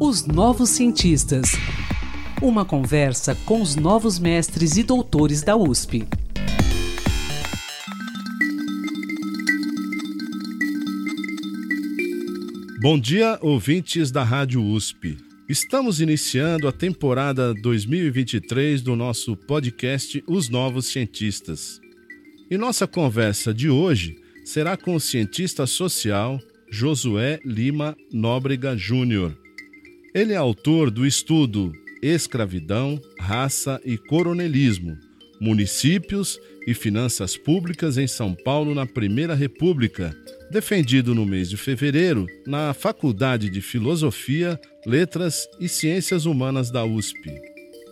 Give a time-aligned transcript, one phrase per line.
[0.00, 1.52] Os Novos Cientistas.
[2.42, 6.04] Uma conversa com os novos mestres e doutores da USP.
[12.80, 15.16] Bom dia, ouvintes da Rádio USP.
[15.48, 21.80] Estamos iniciando a temporada 2023 do nosso podcast Os Novos Cientistas.
[22.50, 26.40] E nossa conversa de hoje será com o cientista social
[26.74, 29.36] Josué Lima Nóbrega Júnior.
[30.14, 31.70] Ele é autor do estudo
[32.02, 34.96] Escravidão, Raça e Coronelismo,
[35.38, 40.16] Municípios e Finanças Públicas em São Paulo na Primeira República,
[40.50, 47.38] defendido no mês de fevereiro na Faculdade de Filosofia, Letras e Ciências Humanas da USP.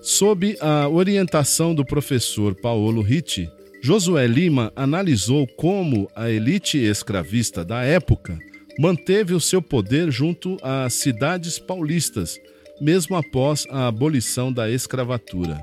[0.00, 3.46] Sob a orientação do professor Paulo Ritti,
[3.82, 8.38] Josué Lima analisou como a elite escravista da época
[8.80, 12.40] manteve o seu poder junto às cidades paulistas,
[12.80, 15.62] mesmo após a abolição da escravatura.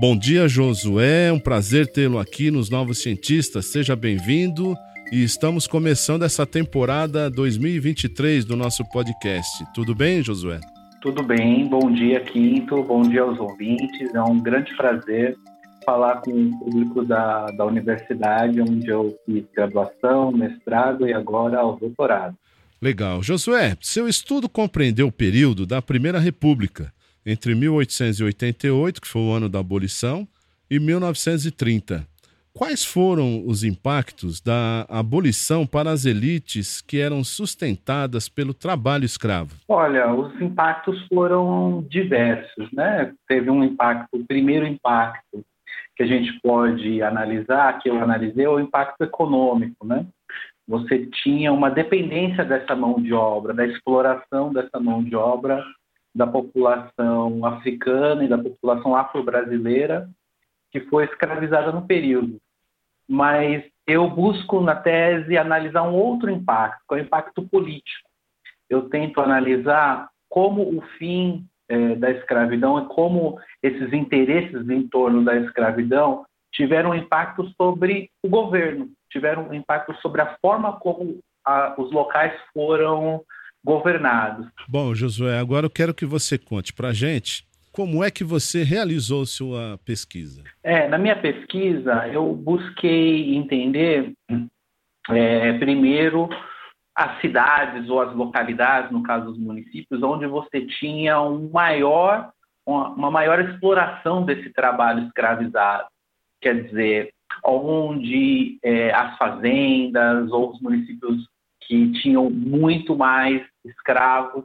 [0.00, 1.26] Bom dia, Josué.
[1.26, 3.66] É um prazer tê-lo aqui nos Novos Cientistas.
[3.66, 4.76] Seja bem-vindo.
[5.10, 9.64] E estamos começando essa temporada 2023 do nosso podcast.
[9.74, 10.60] Tudo bem, Josué?
[11.00, 11.66] Tudo bem.
[11.66, 12.84] Bom dia, Quinto.
[12.84, 14.14] Bom dia aos ouvintes.
[14.14, 15.36] É um grande prazer
[15.84, 21.76] falar com o público da, da universidade, onde eu fiz graduação, mestrado e agora o
[21.76, 22.36] doutorado.
[22.80, 23.22] Legal.
[23.22, 26.92] Josué, seu estudo compreendeu o período da Primeira República,
[27.24, 30.28] entre 1888, que foi o ano da abolição,
[30.70, 32.06] e 1930.
[32.56, 39.56] Quais foram os impactos da abolição para as elites que eram sustentadas pelo trabalho escravo?
[39.68, 43.12] Olha, os impactos foram diversos, né?
[43.26, 45.44] Teve um impacto, o primeiro impacto
[45.96, 50.06] que a gente pode analisar, que eu analisei, é o impacto econômico, né?
[50.66, 55.62] Você tinha uma dependência dessa mão de obra, da exploração dessa mão de obra
[56.14, 60.08] da população africana e da população afro-brasileira
[60.70, 62.40] que foi escravizada no período.
[63.08, 68.08] Mas eu busco na tese analisar um outro impacto, que é o impacto político.
[68.68, 75.24] Eu tento analisar como o fim é, da escravidão e como esses interesses em torno
[75.24, 81.90] da escravidão tiveram impacto sobre o governo, tiveram impacto sobre a forma como a, os
[81.92, 83.22] locais foram
[83.64, 84.46] governados.
[84.68, 88.62] Bom, Josué, agora eu quero que você conte para a gente como é que você
[88.62, 90.44] realizou sua pesquisa.
[90.62, 94.12] É, na minha pesquisa eu busquei entender
[95.10, 96.28] é, primeiro
[96.94, 102.30] as cidades ou as localidades, no caso os municípios, onde você tinha um maior,
[102.64, 105.88] uma maior exploração desse trabalho escravizado.
[106.40, 107.12] Quer dizer,
[107.42, 111.26] onde é, as fazendas ou os municípios
[111.62, 114.44] que tinham muito mais escravos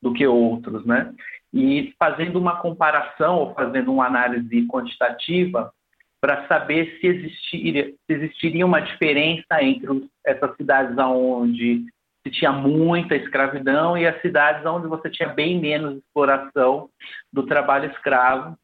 [0.00, 1.12] do que outros, né?
[1.52, 5.72] E fazendo uma comparação ou fazendo uma análise quantitativa
[6.20, 11.86] para saber se existiria, se existiria uma diferença entre essas cidades onde
[12.22, 16.90] se tinha muita escravidão e as cidades onde você tinha bem menos exploração
[17.32, 18.56] do trabalho escravo,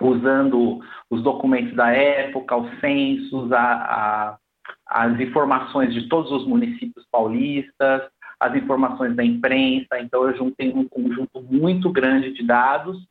[0.00, 4.38] usando os documentos da época, os censos, a, a,
[4.86, 8.02] as informações de todos os municípios paulistas,
[8.38, 9.98] as informações da imprensa.
[9.98, 13.04] Então, eu juntei um conjunto muito grande de dados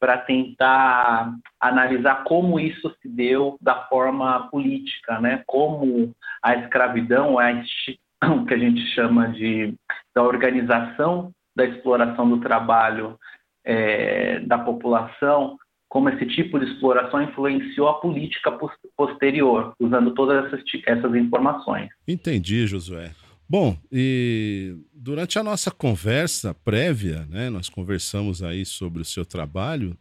[0.00, 5.42] para tentar analisar como isso se deu da forma política, né?
[5.46, 6.12] Como
[6.42, 9.74] a escravidão, instituição que a gente chama de
[10.14, 13.18] da organização da exploração do trabalho
[13.64, 15.56] é, da população,
[15.88, 18.56] como esse tipo de exploração influenciou a política
[18.96, 21.90] posterior, usando todas essas, essas informações.
[22.06, 23.10] Entendi, Josué.
[23.50, 29.96] Bom, e durante a nossa conversa prévia, né, nós conversamos aí sobre o seu trabalho,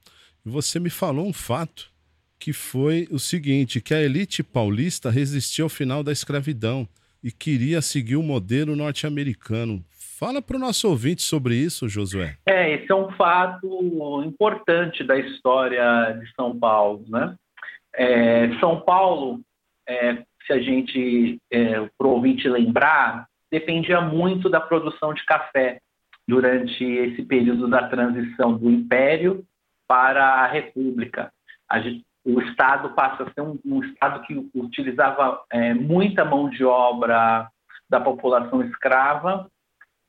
[0.45, 1.89] e você me falou um fato
[2.37, 6.87] que foi o seguinte, que a elite paulista resistiu ao final da escravidão
[7.23, 9.83] e queria seguir o modelo norte-americano.
[9.89, 12.37] Fala para o nosso ouvinte sobre isso, Josué.
[12.45, 17.35] É, esse é um fato importante da história de São Paulo, né?
[17.95, 19.41] É, São Paulo,
[19.87, 25.79] é, se a gente, é, para o ouvinte lembrar, dependia muito da produção de café
[26.27, 29.43] durante esse período da transição do Império
[29.87, 31.31] para a República.
[31.67, 36.49] A gente, o Estado passa a ser um, um Estado que utilizava é, muita mão
[36.49, 37.49] de obra
[37.89, 39.49] da população escrava,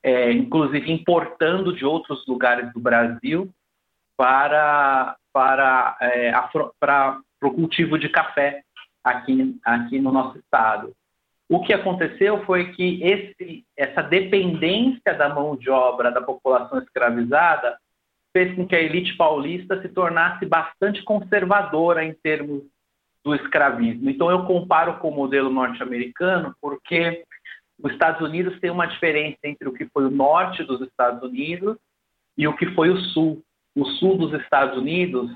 [0.03, 3.51] é, inclusive importando de outros lugares do Brasil
[4.15, 6.31] para, para, é,
[6.79, 8.61] para, para o cultivo de café
[9.03, 10.93] aqui, aqui no nosso estado.
[11.51, 17.77] O que aconteceu foi que esse, essa dependência da mão de obra da população escravizada
[18.31, 22.63] fez com que a elite paulista se tornasse bastante conservadora em termos
[23.21, 24.09] do escravismo.
[24.09, 27.25] Então, eu comparo com o modelo norte-americano porque
[27.83, 31.75] os Estados Unidos tem uma diferença entre o que foi o norte dos Estados Unidos
[32.37, 33.43] e o que foi o sul.
[33.75, 35.29] O sul dos Estados Unidos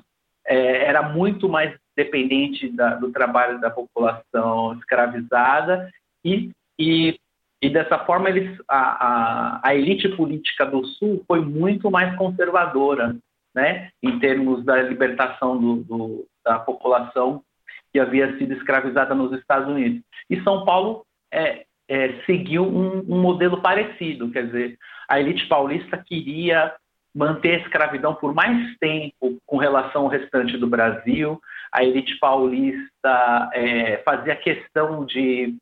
[0.47, 5.91] é, era muito mais dependente da, do trabalho da população escravizada
[6.25, 7.19] e, e,
[7.61, 13.15] e dessa forma eles, a, a, a, elite política do Sul foi muito mais conservadora,
[13.53, 17.43] né, em termos da libertação do, do, da população
[17.93, 20.01] que havia sido escravizada nos Estados Unidos.
[20.29, 24.77] E São Paulo é, é, seguiu um, um modelo parecido, quer dizer,
[25.07, 26.73] a elite paulista queria
[27.13, 31.39] manter a escravidão por mais tempo com relação ao restante do Brasil.
[31.71, 35.55] A elite paulista é, fazia questão de,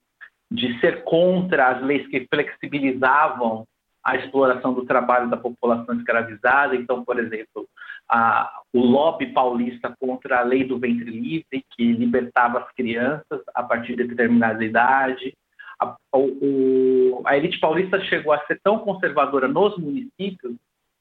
[0.52, 3.66] de ser contra as leis que flexibilizavam
[4.04, 6.76] a exploração do trabalho da população escravizada.
[6.76, 7.68] Então, por exemplo,
[8.10, 13.64] a, o lobby paulista contra a lei do ventre livre, que libertava as crianças a
[13.64, 15.34] partir de determinada idade.
[15.80, 20.56] A, o, a elite paulista chegou a ser tão conservadora nos municípios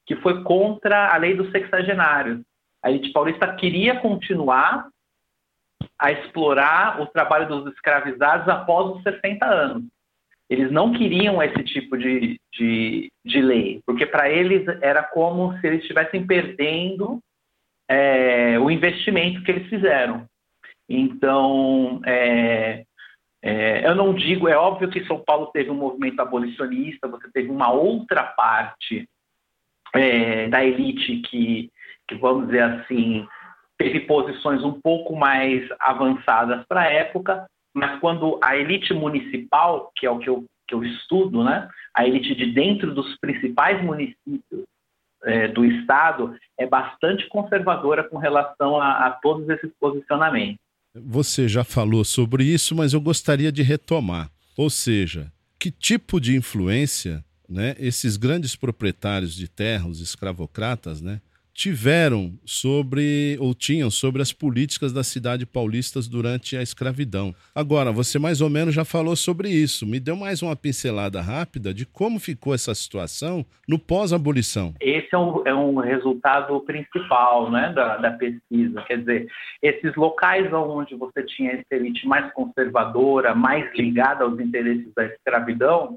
[0.05, 2.41] que foi contra a lei dos sexagenários.
[2.81, 4.87] A elite paulista queria continuar
[5.99, 9.83] a explorar o trabalho dos escravizados após os 60 anos.
[10.49, 15.67] Eles não queriam esse tipo de, de, de lei, porque para eles era como se
[15.67, 17.19] eles estivessem perdendo
[17.87, 20.25] é, o investimento que eles fizeram.
[20.87, 22.83] Então, é,
[23.41, 27.49] é, eu não digo, é óbvio que São Paulo teve um movimento abolicionista, você teve
[27.49, 29.07] uma outra parte
[29.93, 31.69] é, da elite que,
[32.07, 33.27] que, vamos dizer assim,
[33.83, 40.05] teve posições um pouco mais avançadas para a época, mas quando a elite municipal, que
[40.05, 44.63] é o que eu, que eu estudo, né, a elite de dentro dos principais municípios
[45.23, 50.57] é, do Estado, é bastante conservadora com relação a, a todos esses posicionamentos.
[50.95, 54.29] Você já falou sobre isso, mas eu gostaria de retomar.
[54.55, 61.19] Ou seja, que tipo de influência né, esses grandes proprietários de terra, os escravocratas, né,
[61.53, 67.33] tiveram sobre ou tinham sobre as políticas da cidade paulistas durante a escravidão.
[67.53, 69.85] Agora, você mais ou menos já falou sobre isso.
[69.85, 74.73] Me deu mais uma pincelada rápida de como ficou essa situação no pós-abolição.
[74.81, 78.81] Esse é um, é um, resultado principal né, da, da, pesquisa.
[78.83, 79.27] Quer dizer,
[79.61, 85.95] esses locais onde você tinha essa elite mais conservadora, mais ligada aos interesses da escravidão,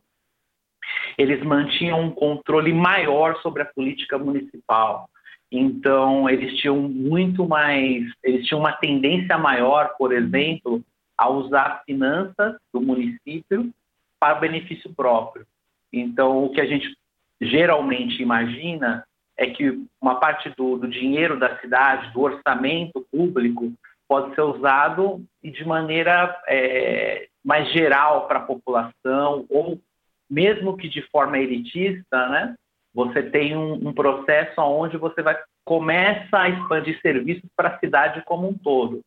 [1.17, 5.09] eles mantinham um controle maior sobre a política municipal.
[5.51, 10.83] Então, eles tinham muito mais, eles tinham uma tendência maior, por exemplo,
[11.17, 13.73] a usar finanças do município
[14.19, 15.47] para benefício próprio.
[15.93, 16.97] Então, o que a gente
[17.41, 19.05] geralmente imagina
[19.37, 23.73] é que uma parte do, do dinheiro da cidade, do orçamento público,
[24.09, 29.81] pode ser usado de maneira é, mais geral para a população ou
[30.29, 32.57] mesmo que de forma elitista, né,
[32.97, 38.23] você tem um, um processo onde você vai começa a expandir serviços para a cidade
[38.25, 39.03] como um todo.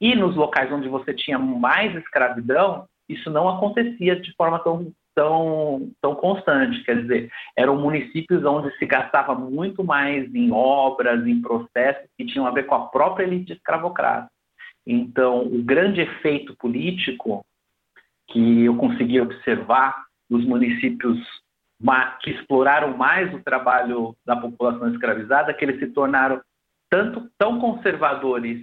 [0.00, 5.88] E nos locais onde você tinha mais escravidão, isso não acontecia de forma tão, tão,
[6.00, 6.82] tão constante.
[6.82, 12.46] Quer dizer, eram municípios onde se gastava muito mais em obras, em processos que tinham
[12.46, 14.28] a ver com a própria elite escravocrata.
[14.84, 17.44] Então, o grande efeito político
[18.28, 19.94] que eu consegui observar
[20.28, 21.18] dos municípios
[22.22, 26.40] que exploraram mais o trabalho da população escravizada, que eles se tornaram
[26.90, 28.62] tanto tão conservadores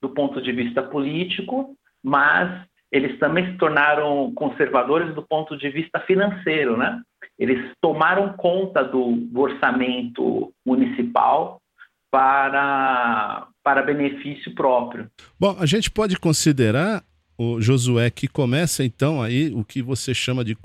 [0.00, 5.98] do ponto de vista político, mas eles também se tornaram conservadores do ponto de vista
[6.00, 7.02] financeiro, né?
[7.38, 11.60] Eles tomaram conta do, do orçamento municipal
[12.10, 15.10] para, para benefício próprio.
[15.38, 17.02] Bom, a gente pode considerar
[17.36, 20.56] o Josué, que começa então aí o que você chama de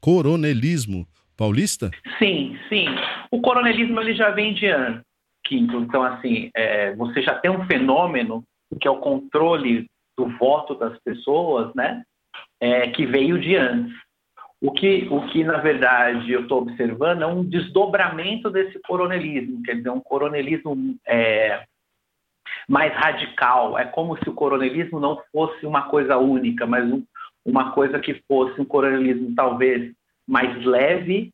[0.00, 1.06] coronelismo
[1.40, 1.90] paulista?
[2.18, 2.84] Sim, sim.
[3.30, 5.02] O coronelismo ele já vem de antes,
[5.42, 5.78] Quinto.
[5.78, 8.44] Então, assim, é, você já tem um fenômeno
[8.78, 9.86] que é o controle
[10.18, 12.02] do voto das pessoas, né?
[12.60, 13.90] É, que veio de antes.
[14.60, 19.76] O que, o que na verdade, eu estou observando é um desdobramento desse coronelismo, quer
[19.76, 21.64] dizer, um coronelismo é,
[22.68, 23.78] mais radical.
[23.78, 27.02] É como se o coronelismo não fosse uma coisa única, mas um,
[27.46, 29.90] uma coisa que fosse um coronelismo talvez
[30.30, 31.32] mais leve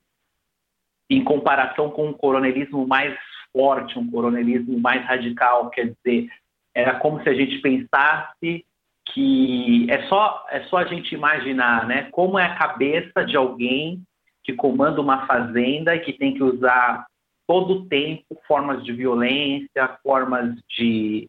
[1.11, 3.15] em comparação com um coronelismo mais
[3.53, 5.69] forte, um coronelismo mais radical.
[5.69, 6.31] Quer dizer,
[6.75, 8.65] era como se a gente pensasse
[9.13, 14.03] que é só, é só a gente imaginar né, como é a cabeça de alguém
[14.43, 17.07] que comanda uma fazenda e que tem que usar
[17.47, 21.29] todo o tempo formas de violência, formas de,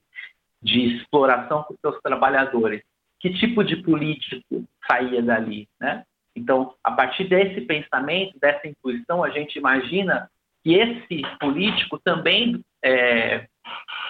[0.62, 2.82] de exploração com seus trabalhadores.
[3.20, 5.68] Que tipo de político saía dali?
[5.80, 6.04] Né?
[6.38, 10.30] Então, a partir desse pensamento, dessa intuição, a gente imagina
[10.64, 13.48] que esse político também, é,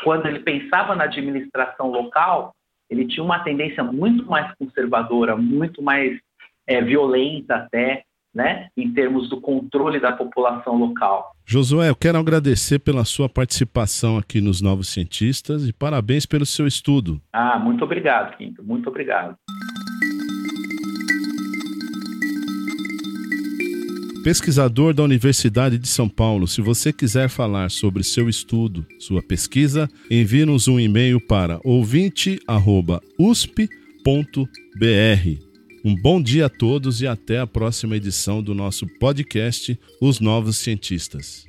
[0.03, 2.53] quando ele pensava na administração local,
[2.89, 6.19] ele tinha uma tendência muito mais conservadora, muito mais
[6.67, 8.03] é, violenta até,
[8.33, 11.31] né, em termos do controle da população local.
[11.45, 16.67] Josué, eu quero agradecer pela sua participação aqui nos Novos Cientistas e parabéns pelo seu
[16.67, 17.21] estudo.
[17.31, 19.35] Ah, muito obrigado, Quinto, muito obrigado.
[24.27, 26.49] Pesquisador da Universidade de São Paulo.
[26.49, 32.41] Se você quiser falar sobre seu estudo, sua pesquisa, envie-nos um e-mail para ouvinte.usp.br.
[35.85, 40.57] Um bom dia a todos e até a próxima edição do nosso podcast Os Novos
[40.57, 41.45] Cientistas.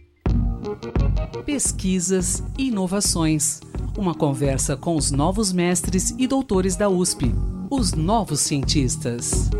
[1.44, 3.58] Pesquisas e inovações.
[3.97, 7.35] Uma conversa com os novos mestres e doutores da USP,
[7.68, 9.50] os novos cientistas.